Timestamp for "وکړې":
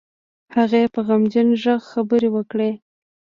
2.35-2.71